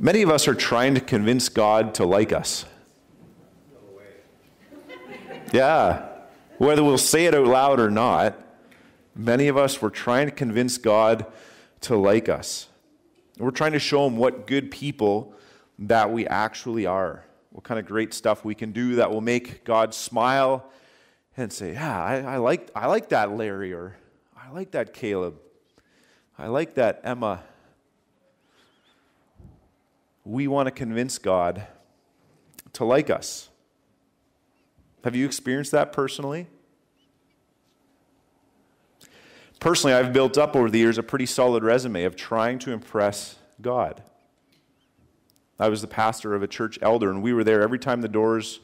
[0.00, 2.64] Many of us are trying to convince God to like us.
[5.52, 6.08] Yeah.
[6.58, 8.38] Whether we'll say it out loud or not,
[9.16, 11.26] many of us were trying to convince God
[11.80, 12.68] to like us.
[13.38, 15.34] We're trying to show him what good people
[15.80, 17.24] that we actually are.
[17.50, 20.70] What kind of great stuff we can do that will make God smile
[21.36, 23.96] and say, Yeah, I, I, like, I like that Larry, or
[24.36, 25.40] I like that Caleb.
[26.38, 27.42] I like that Emma.
[30.28, 31.66] We want to convince God
[32.74, 33.48] to like us.
[35.02, 36.48] Have you experienced that personally?
[39.58, 43.36] Personally, I've built up over the years a pretty solid resume of trying to impress
[43.62, 44.02] God.
[45.58, 48.06] I was the pastor of a church elder, and we were there every time the
[48.06, 48.60] doors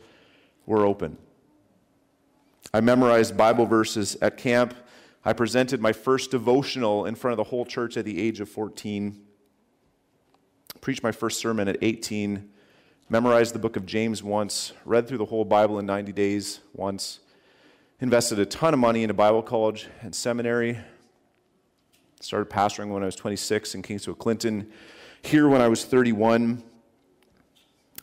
[0.66, 1.16] were open.
[2.74, 4.74] I memorized Bible verses at camp.
[5.24, 8.51] I presented my first devotional in front of the whole church at the age of
[8.51, 9.18] 14.
[10.85, 12.46] Preached my first sermon at 18.
[13.09, 14.74] Memorized the book of James once.
[14.85, 17.21] Read through the whole Bible in 90 days once.
[18.01, 20.79] Invested a ton of money into Bible college and seminary.
[22.21, 24.71] Started pastoring when I was 26 in Kingsville, Clinton.
[25.23, 26.62] Here when I was 31.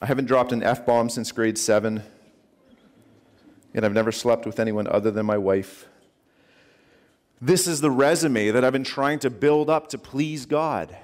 [0.01, 2.01] I haven't dropped an F bomb since grade seven.
[3.75, 5.85] And I've never slept with anyone other than my wife.
[7.39, 10.97] This is the resume that I've been trying to build up to please God.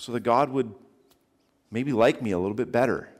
[0.00, 0.74] So that God would
[1.70, 3.10] maybe like me a little bit better.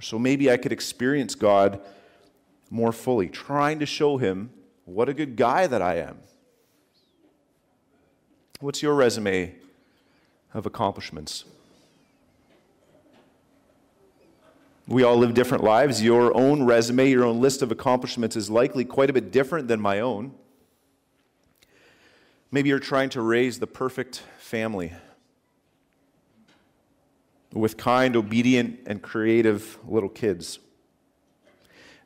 [0.00, 1.80] So maybe I could experience God
[2.70, 4.50] more fully, trying to show Him
[4.84, 6.18] what a good guy that I am.
[8.60, 9.56] What's your resume
[10.54, 11.46] of accomplishments?
[14.86, 16.00] We all live different lives.
[16.00, 19.80] Your own resume, your own list of accomplishments is likely quite a bit different than
[19.80, 20.32] my own.
[22.52, 24.92] Maybe you're trying to raise the perfect family
[27.52, 30.58] with kind, obedient, and creative little kids.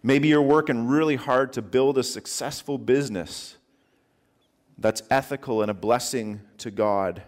[0.02, 3.56] Maybe you're working really hard to build a successful business
[4.78, 7.22] that's ethical and a blessing to God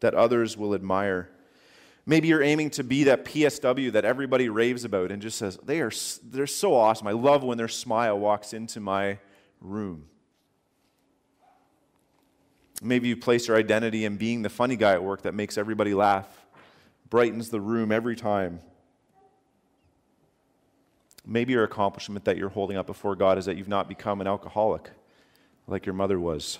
[0.00, 1.30] that others will admire.
[2.04, 5.80] Maybe you're aiming to be that PSW that everybody raves about and just says, they
[5.80, 5.90] are,
[6.22, 7.06] they're so awesome.
[7.06, 9.18] I love when their smile walks into my
[9.60, 10.06] room.
[12.82, 15.94] Maybe you place your identity in being the funny guy at work that makes everybody
[15.94, 16.45] laugh,
[17.10, 18.60] brightens the room every time.
[21.24, 24.26] Maybe your accomplishment that you're holding up before God is that you've not become an
[24.26, 24.90] alcoholic
[25.66, 26.58] like your mother was.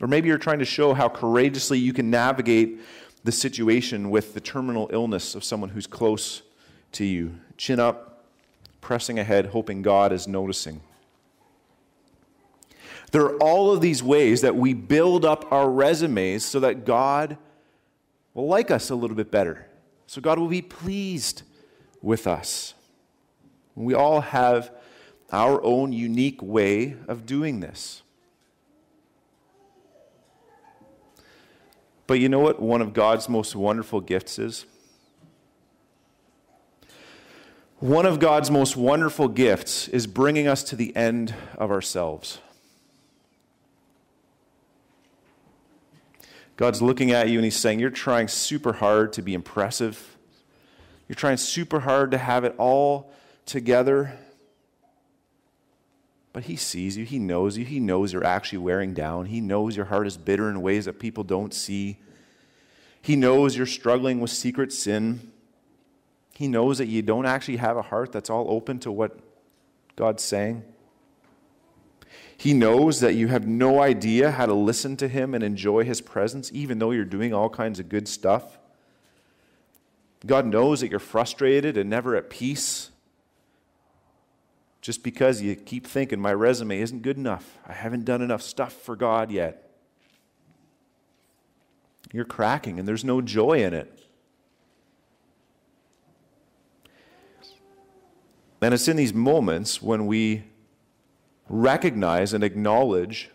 [0.00, 2.80] Or maybe you're trying to show how courageously you can navigate
[3.24, 6.42] the situation with the terminal illness of someone who's close
[6.92, 7.34] to you.
[7.56, 8.24] Chin up,
[8.80, 10.80] pressing ahead, hoping God is noticing.
[13.10, 17.38] There are all of these ways that we build up our resumes so that God
[18.34, 19.66] will like us a little bit better.
[20.06, 21.42] So God will be pleased
[22.00, 22.74] with us.
[23.74, 24.70] We all have
[25.30, 28.02] our own unique way of doing this.
[32.06, 34.64] But you know what one of God's most wonderful gifts is?
[37.80, 42.38] One of God's most wonderful gifts is bringing us to the end of ourselves.
[46.58, 50.18] God's looking at you and He's saying, You're trying super hard to be impressive.
[51.08, 53.12] You're trying super hard to have it all
[53.46, 54.18] together.
[56.32, 59.76] But He sees you, He knows you, He knows you're actually wearing down, He knows
[59.76, 61.96] your heart is bitter in ways that people don't see.
[63.00, 65.30] He knows you're struggling with secret sin.
[66.34, 69.16] He knows that you don't actually have a heart that's all open to what
[69.94, 70.64] God's saying.
[72.36, 76.00] He knows that you have no idea how to listen to Him and enjoy His
[76.00, 78.58] presence, even though you're doing all kinds of good stuff.
[80.26, 82.90] God knows that you're frustrated and never at peace
[84.80, 87.58] just because you keep thinking my resume isn't good enough.
[87.66, 89.70] I haven't done enough stuff for God yet.
[92.12, 93.94] You're cracking and there's no joy in it.
[98.60, 100.44] And it's in these moments when we
[101.48, 103.30] recognize and acknowledge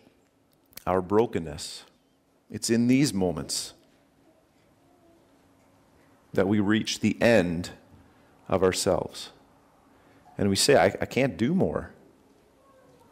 [0.85, 1.83] our brokenness.
[2.49, 3.73] It's in these moments
[6.33, 7.71] that we reach the end
[8.47, 9.29] of ourselves.
[10.37, 11.91] And we say, I, I can't do more.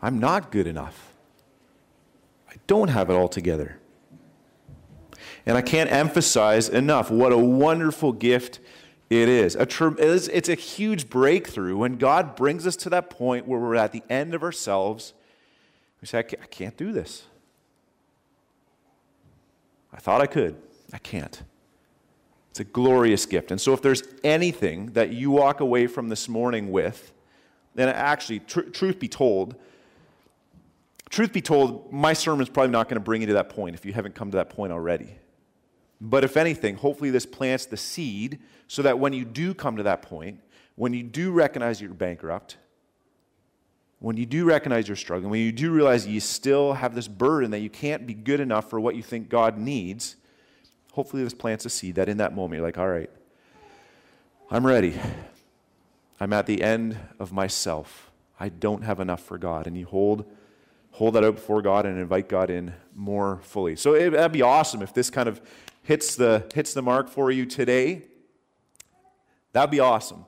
[0.02, 1.14] I'm not good enough.
[2.50, 3.78] I don't have it all together.
[5.46, 8.60] And I can't emphasize enough what a wonderful gift
[9.12, 9.56] it is.
[9.58, 13.76] A tr- it's a huge breakthrough when God brings us to that point where we're
[13.76, 15.14] at the end of ourselves.
[16.00, 17.24] We say, I can't do this.
[19.94, 20.56] I thought I could.
[20.94, 21.44] I can't.
[22.52, 23.52] It's a glorious gift.
[23.52, 27.12] And so, if there's anything that you walk away from this morning with,
[27.76, 29.56] then actually, tr- truth be told,
[31.10, 33.76] truth be told, my sermon is probably not going to bring you to that point
[33.76, 35.16] if you haven't come to that point already.
[36.00, 38.40] But if anything, hopefully, this plants the seed
[38.72, 40.40] so that when you do come to that point,
[40.76, 42.56] when you do recognize you're bankrupt,
[44.00, 47.52] when you do recognize you're struggling, when you do realize you still have this burden
[47.52, 50.16] that you can't be good enough for what you think God needs,
[50.94, 53.10] hopefully this plants a seed that in that moment you're like, all right,
[54.50, 54.98] I'm ready.
[56.22, 58.10] I'm at the end of myself.
[58.40, 59.68] I don't have enough for God.
[59.68, 60.24] And you hold,
[60.92, 63.76] hold that out before God and invite God in more fully.
[63.76, 65.42] So it, that'd be awesome if this kind of
[65.84, 68.04] hits the, hits the mark for you today.
[69.54, 70.26] That'd be awesome.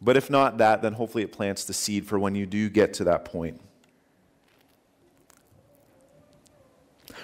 [0.00, 2.92] But if not that, then hopefully it plants the seed for when you do get
[2.94, 3.60] to that point.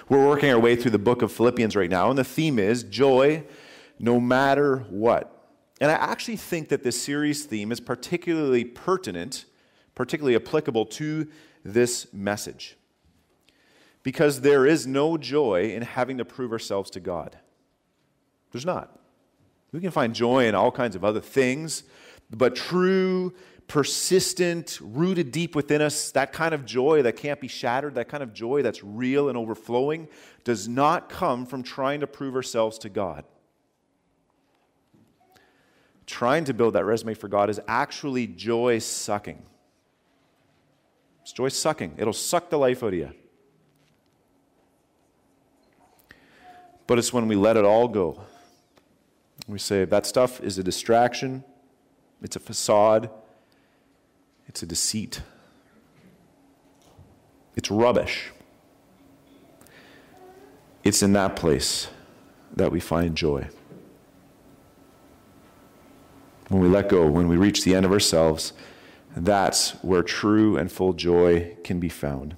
[0.09, 2.83] We're working our way through the book of Philippians right now, and the theme is
[2.83, 3.43] joy
[3.99, 5.47] no matter what.
[5.79, 9.45] And I actually think that this series theme is particularly pertinent,
[9.95, 11.27] particularly applicable to
[11.63, 12.77] this message.
[14.03, 17.37] Because there is no joy in having to prove ourselves to God.
[18.51, 19.00] There's not.
[19.71, 21.83] We can find joy in all kinds of other things,
[22.29, 23.33] but true,
[23.67, 28.21] persistent, rooted deep within us, that kind of joy that can't be shattered, that kind
[28.21, 30.09] of joy that's real and overflowing,
[30.43, 33.23] does not come from trying to prove ourselves to God.
[36.05, 39.41] Trying to build that resume for God is actually joy sucking.
[41.21, 41.95] It's joy sucking.
[41.97, 43.11] It'll suck the life out of you.
[46.87, 48.25] But it's when we let it all go.
[49.51, 51.43] We say that stuff is a distraction.
[52.21, 53.09] It's a facade,
[54.47, 55.21] it's a deceit,
[57.57, 58.31] it's rubbish.
[60.85, 61.89] It's in that place
[62.55, 63.49] that we find joy.
[66.47, 68.53] When we let go, when we reach the end of ourselves,
[69.15, 72.35] that's where true and full joy can be found.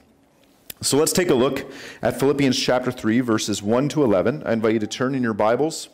[0.81, 1.71] So let's take a look
[2.01, 4.43] at Philippians chapter 3, verses 1 to 11.
[4.45, 5.89] I invite you to turn in your Bibles.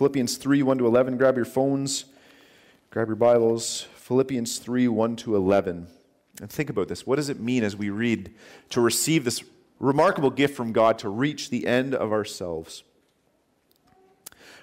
[0.00, 1.18] Philippians 3, 1 to 11.
[1.18, 2.06] Grab your phones
[2.88, 5.88] Grab your Bibles, Philippians 3 1 to 11.
[6.40, 7.06] And think about this.
[7.06, 8.32] What does it mean as we read
[8.70, 9.44] to receive this
[9.78, 12.82] remarkable gift from God to reach the end of ourselves?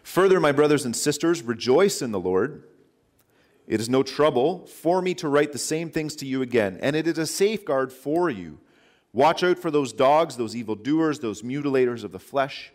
[0.01, 2.63] Further, my brothers and sisters, rejoice in the Lord.
[3.67, 6.95] It is no trouble for me to write the same things to you again, and
[6.95, 8.57] it is a safeguard for you.
[9.13, 12.71] Watch out for those dogs, those evildoers, those mutilators of the flesh,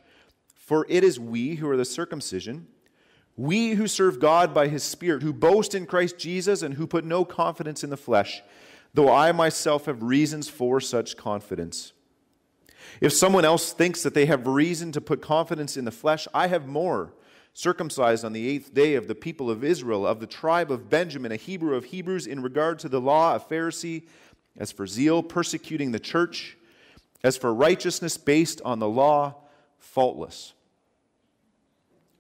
[0.73, 2.67] for it is we who are the circumcision
[3.37, 7.05] we who serve God by his Spirit, who boast in Christ Jesus, and who put
[7.05, 8.43] no confidence in the flesh,
[8.95, 11.93] though I myself have reasons for such confidence.
[13.03, 16.47] If someone else thinks that they have reason to put confidence in the flesh, I
[16.47, 17.13] have more.
[17.53, 21.33] Circumcised on the eighth day of the people of Israel, of the tribe of Benjamin,
[21.33, 24.05] a Hebrew of Hebrews, in regard to the law, a Pharisee,
[24.57, 26.57] as for zeal, persecuting the church,
[27.23, 29.35] as for righteousness based on the law,
[29.79, 30.55] faultless.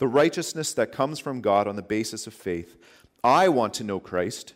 [0.00, 2.78] the righteousness that comes from God on the basis of faith.
[3.22, 4.54] I want to know Christ.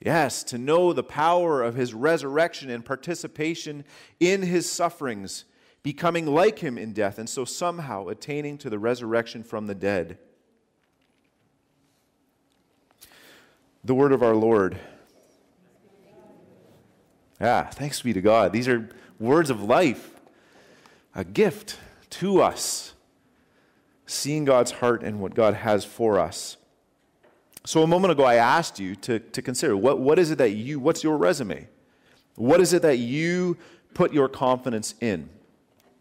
[0.00, 3.84] Yes, to know the power of his resurrection and participation
[4.18, 5.44] in his sufferings,
[5.84, 10.18] becoming like him in death, and so somehow attaining to the resurrection from the dead.
[13.84, 14.76] The word of our Lord.
[17.40, 18.52] Ah, thanks be to God.
[18.52, 18.88] These are
[19.20, 20.18] words of life,
[21.14, 21.78] a gift
[22.10, 22.94] to us
[24.06, 26.56] seeing God's heart and what God has for us.
[27.64, 30.52] So a moment ago, I asked you to, to consider what, what is it that
[30.52, 31.68] you, what's your resume?
[32.36, 33.56] What is it that you
[33.92, 35.28] put your confidence in?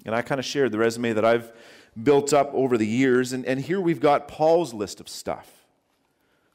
[0.05, 1.51] And I kind of shared the resume that I've
[2.01, 3.33] built up over the years.
[3.33, 5.51] And, and here we've got Paul's list of stuff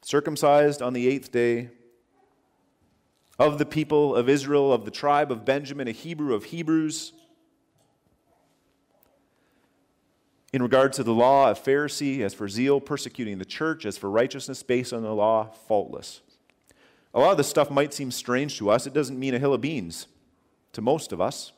[0.03, 1.69] circumcised on the eighth day,
[3.39, 7.13] of the people of Israel, of the tribe of Benjamin, a Hebrew of Hebrews,
[10.53, 14.11] In regard to the law, a Pharisee, as for zeal, persecuting the church, as for
[14.11, 16.23] righteousness based on the law, faultless.
[17.15, 18.87] A lot of this stuff might seem strange to us.
[18.87, 20.07] It doesn't mean a hill of beans
[20.73, 21.53] to most of us.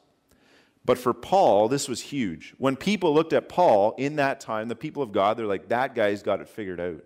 [0.84, 2.54] But for Paul, this was huge.
[2.58, 5.94] When people looked at Paul in that time, the people of God, they're like, that
[5.94, 7.04] guy's got it figured out.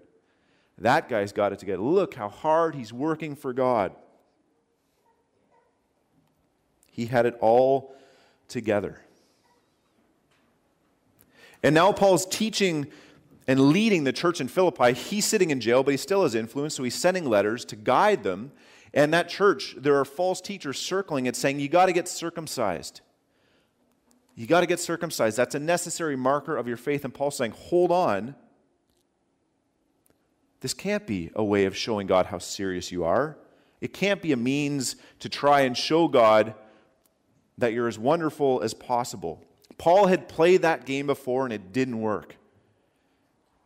[0.79, 1.83] That guy's got it together.
[1.83, 3.93] Look how hard he's working for God.
[6.91, 7.95] He had it all
[8.49, 9.01] together.
[11.67, 12.87] And now Paul's teaching
[13.49, 14.93] and leading the church in Philippi.
[14.93, 18.23] He's sitting in jail, but he still has influence, so he's sending letters to guide
[18.23, 18.53] them.
[18.95, 23.01] And that church, there are false teachers circling it saying, You got to get circumcised.
[24.37, 25.37] You got to get circumcised.
[25.37, 27.05] That's a necessary marker of your faith.
[27.05, 28.37] And Paul's saying, hold on.
[30.61, 33.37] This can't be a way of showing God how serious you are.
[33.81, 36.55] It can't be a means to try and show God
[37.59, 39.43] that you're as wonderful as possible.
[39.79, 42.37] Paul had played that game before and it didn't work.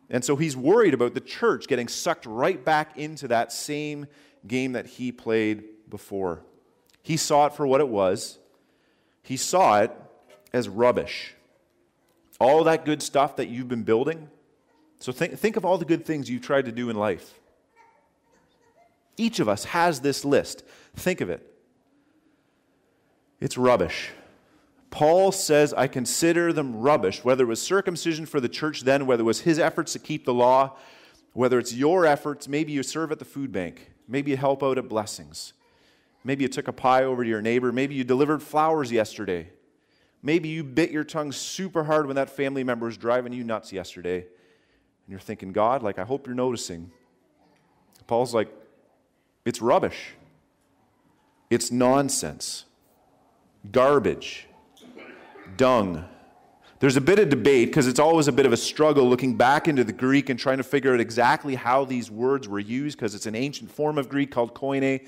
[0.09, 4.07] And so he's worried about the church getting sucked right back into that same
[4.47, 6.43] game that he played before.
[7.03, 8.39] He saw it for what it was.
[9.23, 9.93] He saw it
[10.53, 11.35] as rubbish.
[12.41, 14.29] All that good stuff that you've been building.
[14.99, 17.35] So think, think of all the good things you've tried to do in life.
[19.17, 20.65] Each of us has this list.
[20.97, 21.47] Think of it.
[23.39, 24.11] It's rubbish.
[24.91, 29.23] Paul says, I consider them rubbish, whether it was circumcision for the church then, whether
[29.23, 30.77] it was his efforts to keep the law,
[31.33, 32.49] whether it's your efforts.
[32.49, 35.53] Maybe you serve at the food bank, maybe you help out at blessings,
[36.25, 39.49] maybe you took a pie over to your neighbor, maybe you delivered flowers yesterday.
[40.23, 43.73] Maybe you bit your tongue super hard when that family member was driving you nuts
[43.73, 44.19] yesterday.
[44.19, 44.27] And
[45.09, 46.91] you're thinking, God, like, I hope you're noticing.
[48.07, 48.49] Paul's like,
[49.45, 50.15] it's rubbish.
[51.49, 52.67] It's nonsense.
[53.73, 54.47] Garbage.
[55.57, 56.05] Dung.
[56.81, 59.69] There's a bit of debate because it's always a bit of a struggle looking back
[59.69, 63.15] into the Greek and trying to figure out exactly how these words were used because
[63.15, 65.07] it's an ancient form of Greek called koine.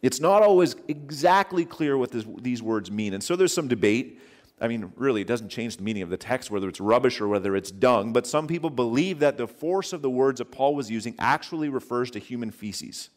[0.00, 3.14] It's not always exactly clear what this, these words mean.
[3.14, 4.20] And so there's some debate.
[4.60, 7.26] I mean, really, it doesn't change the meaning of the text, whether it's rubbish or
[7.26, 8.12] whether it's dung.
[8.12, 11.68] But some people believe that the force of the words that Paul was using actually
[11.68, 13.10] refers to human feces.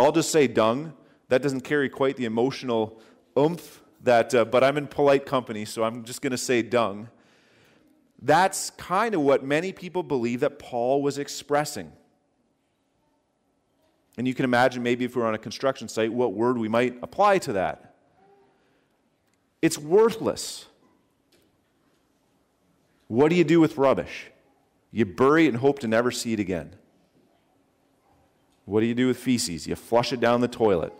[0.00, 0.94] I'll just say dung.
[1.28, 3.00] That doesn't carry quite the emotional
[3.38, 7.08] oomph that, uh, but I'm in polite company, so I'm just going to say dung.
[8.20, 11.92] That's kind of what many people believe that Paul was expressing.
[14.16, 16.68] And you can imagine maybe if we we're on a construction site, what word we
[16.68, 17.94] might apply to that.
[19.60, 20.66] It's worthless.
[23.08, 24.30] What do you do with rubbish?
[24.90, 26.74] You bury it and hope to never see it again.
[28.64, 29.66] What do you do with feces?
[29.66, 30.92] You flush it down the toilet.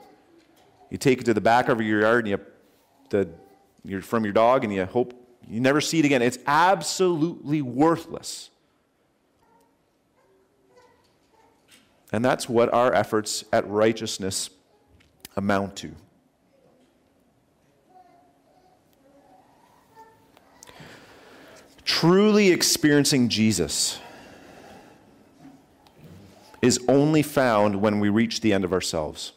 [0.91, 2.41] You take it to the back of your yard and you,
[3.13, 3.29] the,
[3.85, 5.15] you're from your dog and you hope
[5.49, 6.23] you never see it again.
[6.23, 8.51] It's absolutely worthless.
[12.13, 14.51] And that's what our efforts at righteousness
[15.37, 15.93] amount to.
[21.85, 23.99] Truly experiencing Jesus
[26.61, 29.33] is only found when we reach the end of ourselves.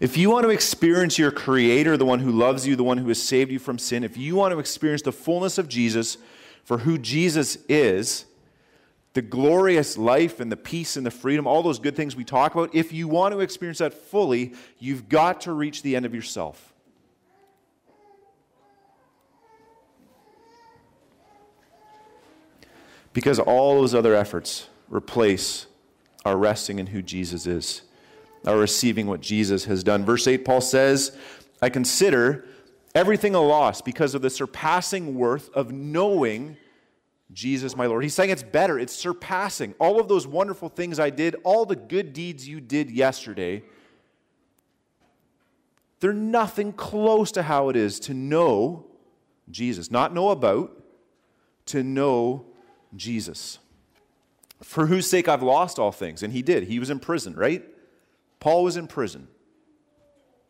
[0.00, 3.08] If you want to experience your Creator, the one who loves you, the one who
[3.08, 6.18] has saved you from sin, if you want to experience the fullness of Jesus
[6.64, 8.24] for who Jesus is,
[9.12, 12.54] the glorious life and the peace and the freedom, all those good things we talk
[12.54, 16.14] about, if you want to experience that fully, you've got to reach the end of
[16.14, 16.72] yourself.
[23.12, 25.66] Because all those other efforts replace
[26.24, 27.82] our resting in who Jesus is,
[28.46, 30.04] our receiving what Jesus has done.
[30.04, 31.16] Verse 8, Paul says,
[31.62, 32.44] I consider
[32.94, 36.56] everything a loss because of the surpassing worth of knowing
[37.32, 38.02] Jesus, my Lord.
[38.02, 39.74] He's saying it's better, it's surpassing.
[39.78, 43.64] All of those wonderful things I did, all the good deeds you did yesterday,
[46.00, 48.86] they're nothing close to how it is to know
[49.50, 49.90] Jesus.
[49.90, 50.82] Not know about,
[51.66, 52.44] to know
[52.94, 53.58] Jesus,
[54.62, 56.22] for whose sake I've lost all things.
[56.22, 56.64] And he did.
[56.64, 57.64] He was in prison, right?
[58.44, 59.26] Paul was in prison.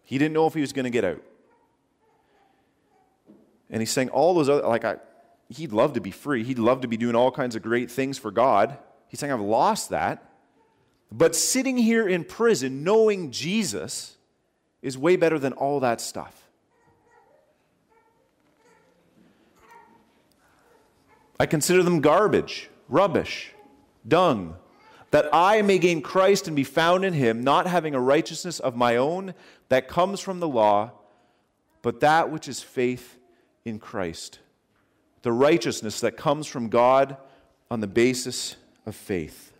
[0.02, 1.22] He didn't know if he was going to get out.
[3.70, 4.96] And he's saying all those other, like, I,
[5.48, 6.42] he'd love to be free.
[6.42, 8.76] He'd love to be doing all kinds of great things for God.
[9.06, 10.28] He's saying, I've lost that.
[11.12, 14.16] But sitting here in prison, knowing Jesus,
[14.82, 16.48] is way better than all that stuff.
[21.38, 23.52] I consider them garbage, rubbish,
[24.08, 24.56] dung,
[25.14, 28.74] that I may gain Christ and be found in him, not having a righteousness of
[28.74, 29.32] my own
[29.68, 30.90] that comes from the law,
[31.82, 33.16] but that which is faith
[33.64, 34.40] in Christ.
[35.22, 37.16] The righteousness that comes from God
[37.70, 38.56] on the basis
[38.86, 39.52] of faith.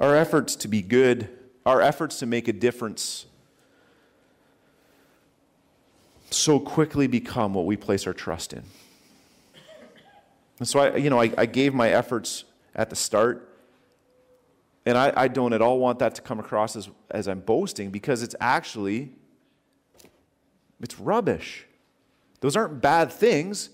[0.00, 1.28] Our efforts to be good,
[1.66, 3.26] our efforts to make a difference,
[6.30, 8.62] so quickly become what we place our trust in.
[10.58, 13.56] And so I, you know, I, I gave my efforts at the start,
[14.86, 17.90] and I, I don't at all want that to come across as, as I'm boasting
[17.90, 19.12] because it's actually
[20.80, 21.66] it's rubbish.
[22.40, 23.70] Those aren't bad things,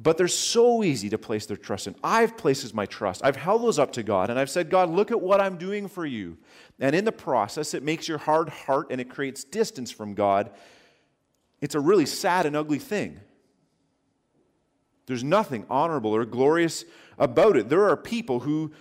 [0.00, 1.94] but they're so easy to place their trust in.
[2.04, 3.22] I've places my trust.
[3.24, 5.88] I've held those up to God and I've said, God, look at what I'm doing
[5.88, 6.36] for you.
[6.78, 10.50] And in the process, it makes your hard heart and it creates distance from God.
[11.60, 13.20] It's a really sad and ugly thing.
[15.08, 16.84] There's nothing honorable or glorious
[17.18, 17.70] about it.
[17.70, 18.72] There are people who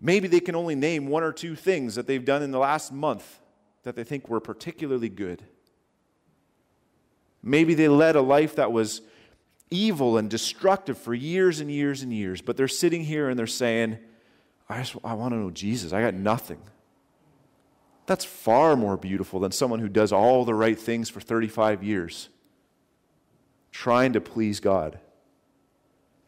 [0.00, 2.92] maybe they can only name one or two things that they've done in the last
[2.92, 3.38] month
[3.84, 5.44] that they think were particularly good.
[7.44, 9.02] Maybe they led a life that was
[9.70, 13.46] evil and destructive for years and years and years, but they're sitting here and they're
[13.46, 13.98] saying,
[14.68, 15.92] I, just, I want to know Jesus.
[15.92, 16.60] I got nothing.
[18.06, 22.30] That's far more beautiful than someone who does all the right things for 35 years,
[23.70, 24.98] trying to please God.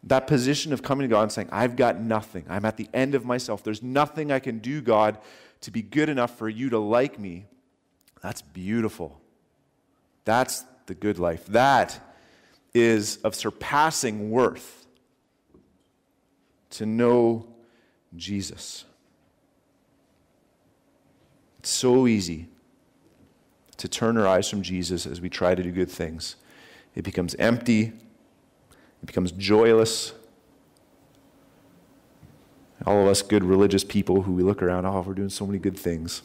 [0.06, 2.44] That position of coming to God and saying, I've got nothing.
[2.49, 3.62] I'm at the end of myself.
[3.62, 5.18] There's nothing I can do, God,
[5.62, 7.46] to be good enough for you to like me.
[8.20, 9.20] That's beautiful.
[10.25, 11.46] That's the good life.
[11.46, 11.99] That
[12.75, 14.87] is of surpassing worth
[16.70, 17.46] to know
[18.16, 18.84] Jesus.
[21.61, 22.49] It's so easy
[23.78, 26.37] to turn our eyes from Jesus as we try to do good things.
[26.94, 27.92] It becomes empty,
[29.04, 30.14] it becomes joyless.
[32.87, 35.58] All of us good religious people who we look around, oh, we're doing so many
[35.58, 36.23] good things.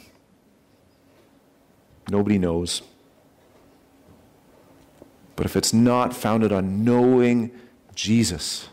[2.10, 2.82] Nobody knows.
[5.36, 7.52] But if it's not founded on knowing
[7.96, 8.70] Jesus,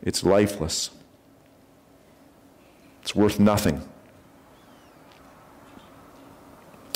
[0.00, 0.88] it's lifeless.
[3.02, 3.86] It's worth nothing.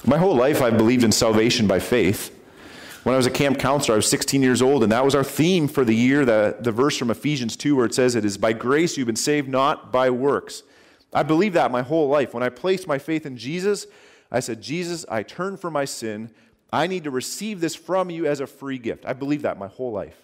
[0.07, 2.34] My whole life, I've believed in salvation by faith.
[3.05, 5.23] When I was a camp counselor, I was 16 years old, and that was our
[5.23, 8.39] theme for the year, the, the verse from Ephesians 2, where it says, It is
[8.39, 10.63] by grace you've been saved, not by works.
[11.13, 12.33] I believed that my whole life.
[12.33, 13.87] When I placed my faith in Jesus,
[14.33, 16.31] I said, Jesus, I turn from my sin.
[16.73, 19.05] I need to receive this from you as a free gift.
[19.05, 20.17] I believe that my whole life.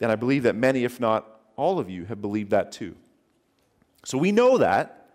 [0.00, 2.96] And I believe that many, if not all of you, have believed that too.
[4.04, 5.10] So we know that.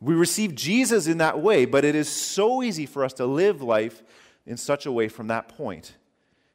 [0.00, 3.62] We receive Jesus in that way, but it is so easy for us to live
[3.62, 4.02] life
[4.50, 5.94] in such a way from that point.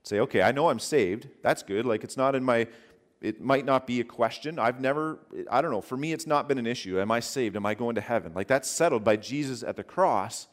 [0.04, 1.30] Say, okay, I know I'm saved.
[1.42, 1.86] That's good.
[1.86, 2.68] Like it's not in my,
[3.22, 4.60] it might not be a question.
[4.60, 5.18] I've never,
[5.50, 5.80] I don't know.
[5.80, 7.00] For me, it's not been an issue.
[7.00, 7.56] Am I saved?
[7.56, 8.34] Am I going to heaven?
[8.36, 10.48] Like that's settled by Jesus at the cross.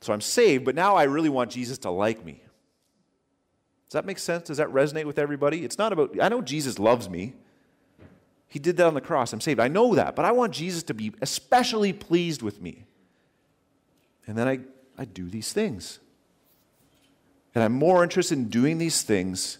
[0.00, 2.42] So I'm saved, but now I really want Jesus to like me.
[3.88, 4.46] Does that make sense?
[4.46, 5.62] Does that resonate with everybody?
[5.62, 7.34] It's not about, I know Jesus loves me.
[8.48, 9.34] He did that on the cross.
[9.34, 9.60] I'm saved.
[9.60, 12.86] I know that, but I want Jesus to be especially pleased with me.
[14.26, 14.60] And then I,
[14.96, 15.98] I do these things.
[17.56, 19.56] And I'm more interested in doing these things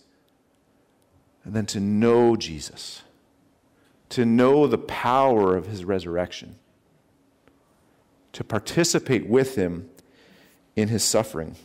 [1.47, 3.01] than to know Jesus,
[4.11, 6.57] to know the power of his resurrection,
[8.35, 9.89] to participate with him
[10.77, 11.57] in his suffering.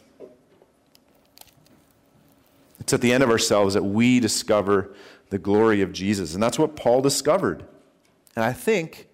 [2.79, 4.95] It's at the end of ourselves that we discover
[5.31, 6.33] the glory of Jesus.
[6.33, 7.65] And that's what Paul discovered.
[8.37, 9.09] And I think,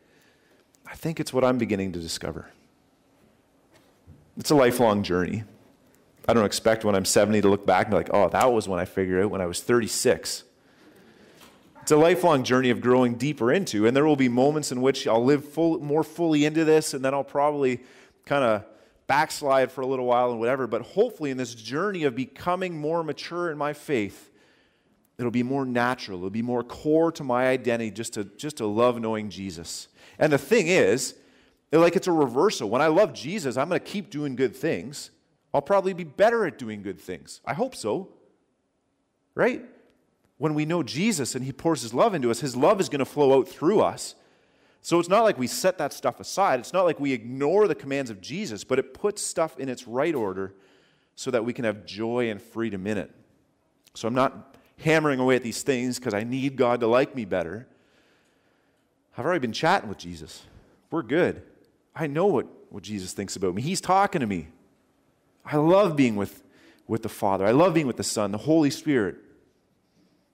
[0.86, 2.52] I think it's what I'm beginning to discover.
[4.38, 5.46] It's a lifelong journey.
[6.28, 8.68] I don't expect when I'm 70 to look back and be like, oh, that was
[8.68, 10.44] when I figured out when I was 36.
[11.82, 15.08] It's a lifelong journey of growing deeper into, and there will be moments in which
[15.08, 17.80] I'll live full, more fully into this, and then I'll probably
[18.26, 18.66] kind of
[19.08, 23.04] backslide for a little while and whatever, but hopefully in this journey of becoming more
[23.06, 24.30] mature in my faith,
[25.18, 26.18] it'll be more natural.
[26.18, 29.88] It'll be more core to my identity just to, just to love knowing Jesus.
[30.20, 31.16] And the thing is,
[31.72, 32.70] like it's a reversal.
[32.70, 35.12] When I love Jesus, I'm going to keep doing good things.
[35.58, 37.42] I'll probably be better at doing good things.
[37.44, 38.10] I hope so.
[39.34, 39.66] Right?
[40.38, 43.00] When we know Jesus and he pours his love into us, his love is going
[43.00, 44.14] to flow out through us.
[44.84, 46.60] So it's not like we set that stuff aside.
[46.60, 49.88] It's not like we ignore the commands of Jesus, but it puts stuff in its
[49.88, 50.54] right order
[51.16, 53.10] so that we can have joy and freedom in it.
[53.96, 57.26] So I'm not hammering away at these things because I need God to like me
[57.26, 57.68] better.
[59.18, 60.44] I've already been chatting with Jesus.
[60.92, 61.42] We're good.
[61.96, 63.64] I know what, what Jesus thinks about me.
[63.64, 64.50] He's talking to me.
[65.50, 66.44] I love being with,
[66.88, 67.46] with the Father.
[67.46, 69.16] I love being with the Son, the Holy Spirit.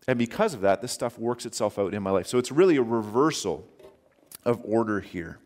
[0.07, 2.27] And because of that, this stuff works itself out in my life.
[2.27, 3.67] So it's really a reversal
[4.43, 5.37] of order here.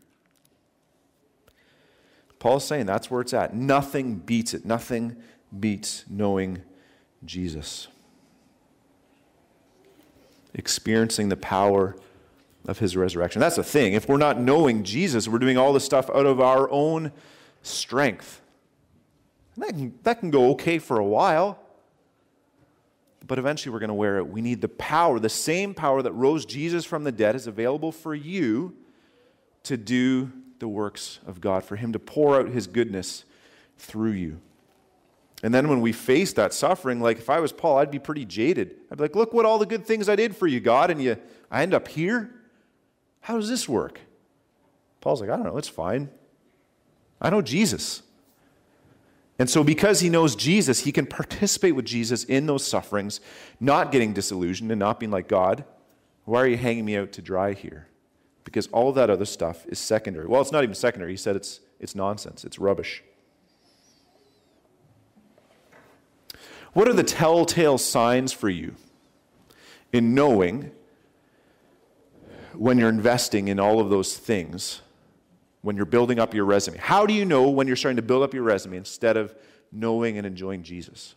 [2.39, 3.55] Paul's saying that's where it's at.
[3.55, 4.65] Nothing beats it.
[4.65, 5.15] Nothing
[5.59, 6.61] beats knowing
[7.25, 7.87] Jesus.
[10.53, 11.95] Experiencing the power
[12.67, 13.39] of his resurrection.
[13.39, 13.93] That's the thing.
[13.93, 17.11] If we're not knowing Jesus, we're doing all this stuff out of our own
[17.63, 18.41] strength.
[19.57, 21.59] That can, that can go okay for a while.
[23.25, 24.27] But eventually we're going to wear it.
[24.27, 27.91] We need the power, the same power that rose Jesus from the dead is available
[27.91, 28.75] for you
[29.63, 33.25] to do the works of God, for Him to pour out His goodness
[33.77, 34.39] through you.
[35.43, 38.25] And then when we face that suffering, like if I was Paul, I'd be pretty
[38.25, 38.75] jaded.
[38.91, 41.01] I'd be like, look what all the good things I did for you, God, and
[41.01, 41.17] you
[41.51, 42.33] I end up here?
[43.21, 43.99] How does this work?
[45.01, 46.09] Paul's like, I don't know, it's fine.
[47.21, 48.01] I know Jesus.
[49.39, 53.21] And so, because he knows Jesus, he can participate with Jesus in those sufferings,
[53.59, 55.63] not getting disillusioned and not being like, God,
[56.25, 57.87] why are you hanging me out to dry here?
[58.43, 60.25] Because all that other stuff is secondary.
[60.25, 61.11] Well, it's not even secondary.
[61.11, 63.03] He said it's, it's nonsense, it's rubbish.
[66.73, 68.75] What are the telltale signs for you
[69.93, 70.71] in knowing
[72.53, 74.81] when you're investing in all of those things,
[75.61, 76.77] when you're building up your resume?
[76.77, 79.35] How do you know when you're starting to build up your resume instead of
[79.71, 81.15] knowing and enjoying Jesus?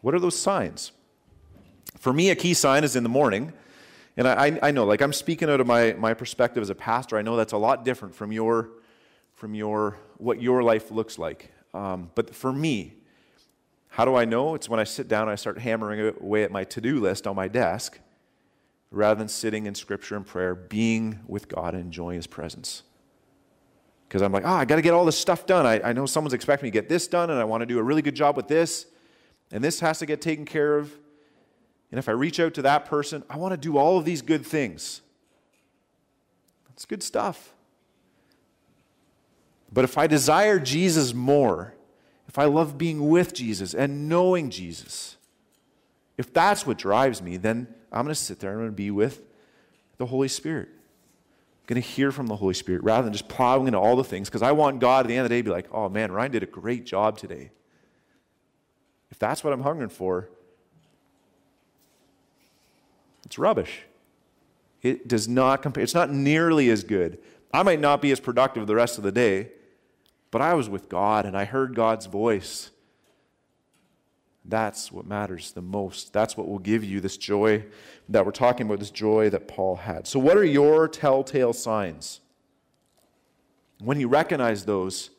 [0.00, 0.92] What are those signs?
[1.98, 3.52] For me, a key sign is in the morning.
[4.16, 7.16] And I, I know, like I'm speaking out of my, my perspective as a pastor.
[7.16, 8.70] I know that's a lot different from your,
[9.34, 11.50] from your what your life looks like.
[11.72, 12.94] Um, but for me,
[13.88, 14.54] how do I know?
[14.54, 17.26] It's when I sit down and I start hammering away at my to do list
[17.26, 17.98] on my desk
[18.94, 22.82] rather than sitting in scripture and prayer, being with God and enjoying His presence.
[24.08, 25.66] Because I'm like, oh, I got to get all this stuff done.
[25.66, 27.78] I, I know someone's expecting me to get this done, and I want to do
[27.78, 28.86] a really good job with this,
[29.50, 30.92] and this has to get taken care of.
[31.90, 34.22] And if I reach out to that person, I want to do all of these
[34.22, 35.00] good things.
[36.68, 37.52] That's good stuff.
[39.72, 41.74] But if I desire Jesus more,
[42.28, 45.16] if I love being with Jesus and knowing Jesus,
[46.16, 48.76] if that's what drives me, then I'm going to sit there and I'm going to
[48.76, 49.22] be with
[49.98, 50.68] the Holy Spirit.
[50.70, 54.04] I'm going to hear from the Holy Spirit rather than just plowing into all the
[54.04, 55.88] things because I want God at the end of the day to be like, oh
[55.88, 57.50] man, Ryan did a great job today.
[59.10, 60.28] If that's what I'm hungering for,
[63.24, 63.82] it's rubbish.
[64.82, 67.18] It does not compare, it's not nearly as good.
[67.52, 69.50] I might not be as productive the rest of the day,
[70.32, 72.70] but I was with God and I heard God's voice.
[74.44, 76.12] That's what matters the most.
[76.12, 77.64] That's what will give you this joy
[78.10, 80.06] that we're talking about, this joy that Paul had.
[80.06, 82.20] So, what are your telltale signs?
[83.82, 85.10] When you recognize those,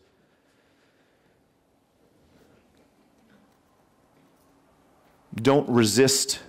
[5.36, 6.40] don't resist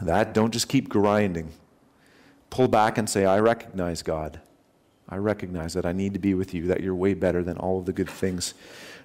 [0.00, 0.34] that.
[0.34, 1.52] Don't just keep grinding.
[2.50, 4.40] Pull back and say, I recognize God.
[5.08, 7.78] I recognize that I need to be with you, that you're way better than all
[7.78, 8.54] of the good things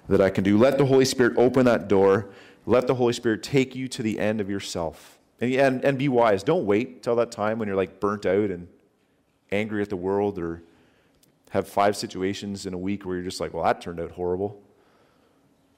[0.08, 0.58] that I can do.
[0.58, 2.30] Let the Holy Spirit open that door.
[2.66, 5.18] Let the Holy Spirit take you to the end of yourself.
[5.40, 6.42] And, and, and be wise.
[6.42, 8.68] Don't wait till that time when you're like burnt out and
[9.50, 10.62] angry at the world or
[11.50, 14.60] have five situations in a week where you're just like, well, that turned out horrible.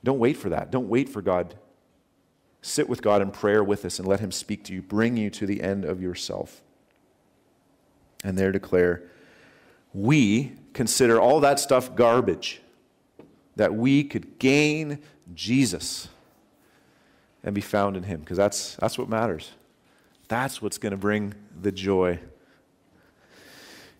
[0.03, 0.71] Don't wait for that.
[0.71, 1.55] Don't wait for God.
[2.62, 5.31] Sit with God in prayer with us and let Him speak to you, bring you
[5.31, 6.62] to the end of yourself.
[8.25, 9.03] And there declare,
[9.93, 12.61] we consider all that stuff garbage,
[13.57, 14.99] that we could gain
[15.35, 16.09] Jesus
[17.42, 19.53] and be found in Him, because that's, that's what matters.
[20.29, 22.19] That's what's going to bring the joy.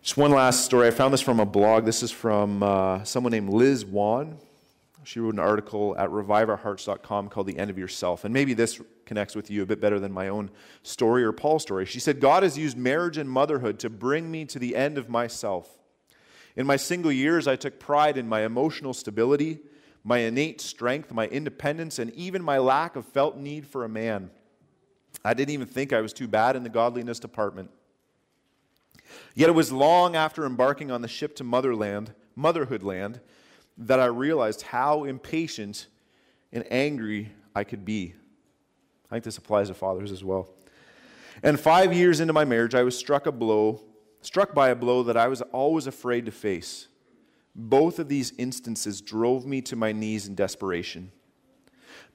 [0.01, 0.87] Just one last story.
[0.87, 1.85] I found this from a blog.
[1.85, 4.37] This is from uh, someone named Liz Wann.
[5.03, 8.25] She wrote an article at reviveourhearts.com called The End of Yourself.
[8.25, 10.49] And maybe this connects with you a bit better than my own
[10.83, 11.85] story or Paul's story.
[11.85, 15.07] She said, God has used marriage and motherhood to bring me to the end of
[15.07, 15.69] myself.
[16.57, 19.59] In my single years, I took pride in my emotional stability,
[20.03, 24.31] my innate strength, my independence, and even my lack of felt need for a man.
[25.23, 27.69] I didn't even think I was too bad in the godliness department.
[29.35, 33.19] Yet it was long after embarking on the ship to motherland, motherhood land,
[33.77, 35.85] that I realized how impatient
[36.51, 38.15] and angry I could be.
[39.11, 40.49] I think this applies to fathers as well.
[41.43, 43.81] And five years into my marriage, I was struck a blow
[44.21, 46.87] struck by a blow that I was always afraid to face.
[47.55, 51.11] Both of these instances drove me to my knees in desperation.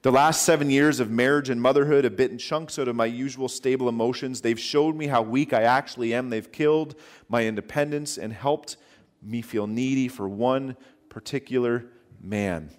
[0.01, 3.47] The last seven years of marriage and motherhood have bitten chunks out of my usual
[3.47, 4.41] stable emotions.
[4.41, 6.29] They've showed me how weak I actually am.
[6.29, 6.95] They've killed
[7.29, 8.77] my independence and helped
[9.21, 10.75] me feel needy for one
[11.09, 11.85] particular
[12.21, 12.69] man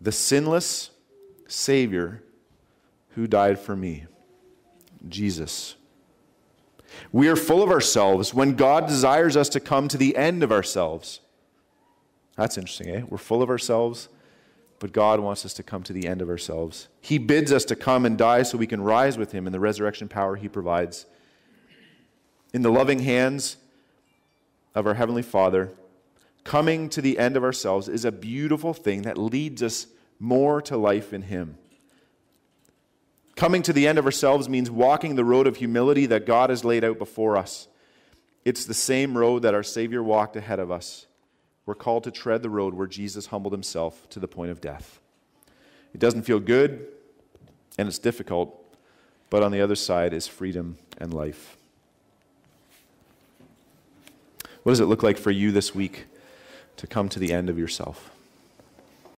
[0.00, 0.90] the sinless
[1.46, 2.22] Savior
[3.10, 4.06] who died for me,
[5.08, 5.74] Jesus.
[7.12, 10.52] We are full of ourselves when God desires us to come to the end of
[10.52, 11.20] ourselves.
[12.36, 13.02] That's interesting, eh?
[13.08, 14.08] We're full of ourselves,
[14.78, 16.88] but God wants us to come to the end of ourselves.
[17.00, 19.60] He bids us to come and die so we can rise with Him in the
[19.60, 21.06] resurrection power He provides.
[22.52, 23.56] In the loving hands
[24.74, 25.72] of our Heavenly Father,
[26.44, 29.86] coming to the end of ourselves is a beautiful thing that leads us
[30.18, 31.58] more to life in Him.
[33.40, 36.62] Coming to the end of ourselves means walking the road of humility that God has
[36.62, 37.68] laid out before us.
[38.44, 41.06] It's the same road that our Savior walked ahead of us.
[41.64, 45.00] We're called to tread the road where Jesus humbled himself to the point of death.
[45.94, 46.86] It doesn't feel good
[47.78, 48.62] and it's difficult,
[49.30, 51.56] but on the other side is freedom and life.
[54.64, 56.04] What does it look like for you this week
[56.76, 58.10] to come to the end of yourself?